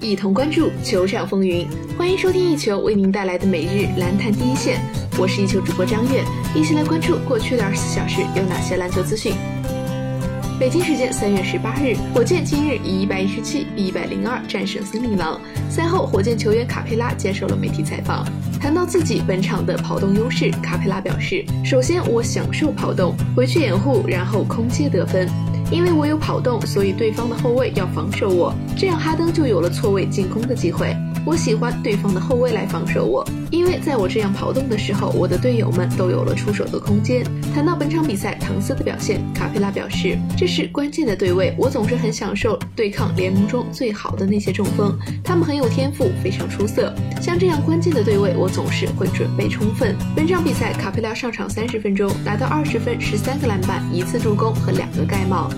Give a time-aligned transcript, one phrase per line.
[0.00, 1.68] 一同关注球场风云。
[1.98, 4.80] 欢迎收听一球为您带来的每日篮坛第一线，
[5.18, 6.24] 我是一球主播张悦，
[6.54, 9.34] 一起来关注过去的二十四小时有哪些篮球资讯。
[10.58, 15.38] 北京时间三月十八日，火箭今日以一百一十七比一百零二战胜森林狼。
[15.68, 18.26] 赛后，火箭球员卡佩拉接受了媒体采访，
[18.58, 25.28] 谈到自己本场的跑动优势，卡佩拉表示：“首先，我享受跑动，回去掩护，然后空接得分。”
[25.70, 30.96] 因为我有跑动，所以对方的后卫要防守我，这样哈登就有了错位进攻的机会。
[31.26, 37.22] 我喜欢对方的后卫来防守我，因为在我这样跑动的时候，我的队友们都有了出手的空间。
[37.54, 46.92] 谈到本场比赛唐斯的表现，卡佩拉表示，这是关键的对位，我总是很享受对抗联盟中最好的那些中锋，他们很有天赋，非常出色。
[47.20, 49.94] 像这样关键的对位，我总是会准备充分。
[50.16, 55.50] 本场比赛，卡佩拉上场三十分钟，拿到二十分、十三个篮板、一次助攻和两个盖帽。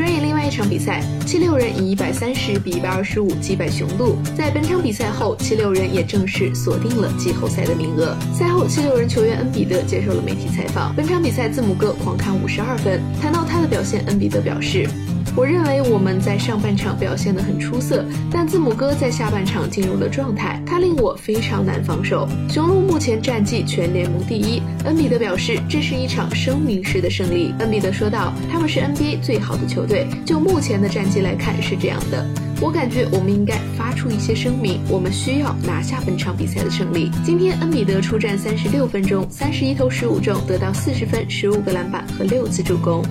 [0.00, 4.16] 转眼另外一场比赛，七六人以一百三十比一百二十五击败雄鹿。
[4.34, 8.16] 在本场比赛后，七六人也正式锁定了季后赛的名额。
[8.32, 10.96] 赛后，七六人球员恩比德接受了媒体采访。
[10.96, 12.98] 本场比赛，字母哥狂砍五十二分。
[13.20, 14.88] 谈到他的表现，恩比德表示。
[15.36, 22.28] 我认为我们在上半场表现得很出色，但字母哥在下半场进入了状态，他令我非常难防守。
[22.48, 27.54] 雄鹿目前战绩全联盟第一，恩比德表示这是一场声明式的胜利。
[27.60, 32.26] 恩比德说道：“他们是 NBA 最好的球队，就目前的战绩来看是这样的。
[32.60, 43.02] 我感觉我们应该发出一些声明，我们需要拿下本场比赛的胜利。”今天恩比德出战三十六分钟，三十一投十五中，得到四十分、十五个篮板和六次助攻。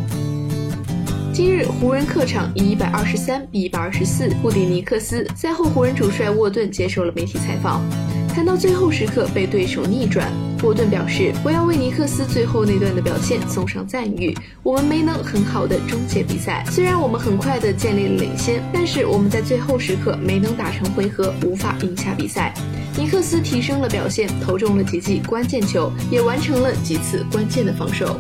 [1.39, 5.25] 今日湖人客场以一百二十三比一百二十四不敌尼克斯。
[5.37, 7.81] 赛后，湖人主帅沃顿接受了媒体采访，
[8.27, 10.29] 谈到最后时刻被对手逆转，
[10.63, 14.37] 沃顿表示：“我要为尼克斯最后那段的表现送上赞誉。
[14.63, 22.53] 我们没能很好的终结比赛，虽然我们很快的建立了领先，但是我们在最后时刻没能打成回合，无法赢下比赛。
[22.97, 28.19] 尼克斯提升了表现，投中了几记关键球，也完成了几次关键的防守。”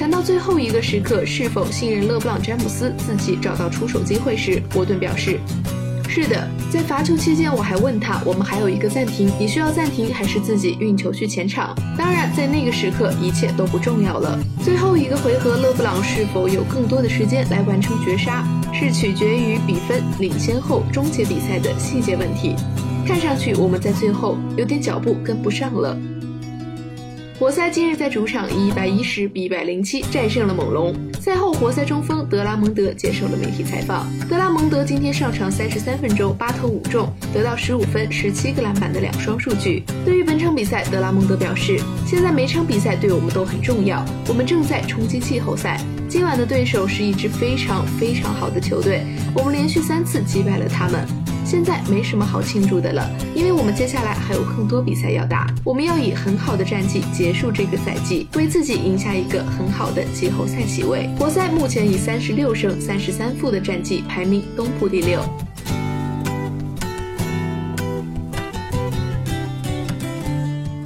[0.00, 5.38] 谈到最后一个时刻是否信任勒布朗·詹姆斯自己找到出手机会时，沃顿表示
[6.08, 11.76] ：“是的，在罚球期间我还问他，我们还有一个暂停，你需要暂停还是自己运球去前场？
[11.98, 14.38] 当然，在那个时刻一切都不重要了。
[14.64, 22.56] 最后一个回合，勒布朗是否有更多的时间来完成绝杀，是取决于比分领先后终结比赛的细节问题。
[23.06, 25.94] 看上去我们在最后有点脚步跟不上了。”
[27.40, 30.94] 活塞今日在主场以一百一十比一百零七战胜了猛龙。
[31.22, 34.06] 赛后，活塞中锋德拉蒙德接受了媒体采访。
[34.28, 39.82] 德拉蒙德今天上场三十三分钟，八投五中，得到十五分、十七个篮板的两双数据。
[40.04, 45.80] 对于本场比赛，德拉蒙德表示：“现在每场比赛对我们都很重要，我们正在冲击季后赛。
[46.10, 49.00] 今晚的对手是一支非常非常好的球队，
[49.34, 51.08] 我们连续三次击败了他们。”
[51.50, 55.52] 现在没什么好庆祝的了，因为我们接下来还有更多比赛要打。
[55.64, 61.10] 我们要以很好的战绩结束这个赛季，为自己赢下一个很好的季后赛席位。
[61.18, 65.20] 活塞目前以三十六胜三十三负的战绩排名东部第六。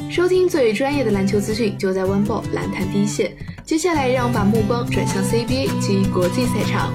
[0.09, 3.37] 收听最专业的篮球资讯，就在 One Ball 篮坛第一线。
[3.67, 6.91] 接下来，让我们把目光转向 CBA 及国际赛场。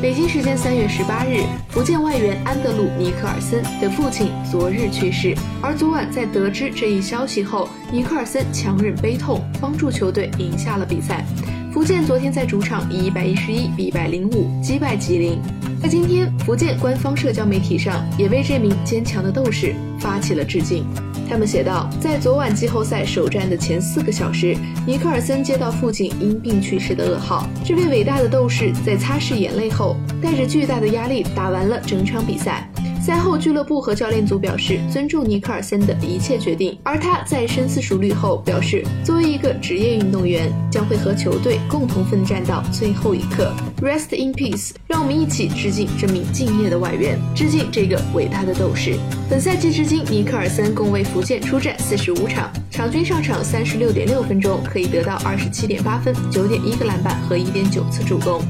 [0.00, 1.40] 北京时间三月十八日，
[1.70, 5.34] 福建外援安德鲁·尼克尔森的父亲昨日去世。
[5.62, 11.24] 而昨晚在得知这一消息后，尼克尔森强忍悲痛，帮助球队赢下了比赛。
[11.72, 15.40] 福建昨天在主场以一百一十一比一百零五击败吉林。
[15.82, 20.84] 在今天，福建官方社交媒体上也为这名坚强的斗士发起了致敬。
[21.28, 27.48] 他们写道，在昨晚季后赛首战的前四个小时，尼克尔森接到父亲因病去世的噩耗。
[27.64, 32.70] 这位伟大的斗士在擦拭眼泪后，带着巨大的压力打完了整场比赛。
[33.02, 43.52] 赛后，俱乐部和教练组表示尊重尼克尔森的一切决定，而他在深思熟虑后表示，作为一个职业运动员，将会和球队共同奋战到最后一刻。
[43.82, 48.98] Rest in peace，让我们一起致敬这名敬业的外援，致敬这个伟大的斗士。
[49.28, 58.40] 本赛季至今，尼克尔森共为福建出战四十五场，场均上场三十六点六分钟，可以得到二十七点八分、九点一个篮板和一点九次助攻。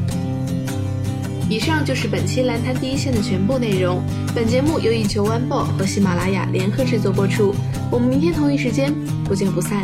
[1.51, 4.01] 以上就是本期篮坛第一线的全部内容。
[4.33, 7.53] 本节目由以球晚报和喜马拉雅联合制作播出。
[7.91, 8.95] 我们明天同一时间
[9.25, 9.83] 不见不散。